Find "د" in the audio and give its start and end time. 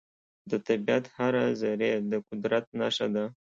0.49-0.51, 2.11-2.13